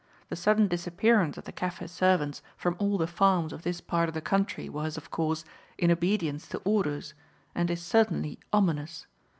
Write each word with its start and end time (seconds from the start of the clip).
The 0.29 0.35
sudden 0.35 0.67
disappearance 0.67 1.37
of 1.37 1.43
the 1.43 1.51
Kaffir 1.53 1.87
servants 1.87 2.41
from 2.57 2.75
all 2.79 2.97
the 2.97 3.05
farms 3.05 3.53
of 3.53 3.61
this 3.61 3.79
part 3.81 4.09
of 4.09 4.15
the 4.15 4.19
country 4.19 4.67
was, 4.67 4.97
of 4.97 5.11
course, 5.11 5.45
in 5.77 5.91
obedience 5.91 6.47
to 6.47 6.61
orders, 6.65 7.13
and 7.53 7.69
is 7.69 7.83
certainly 7.83 8.39
ominous. 8.51 9.05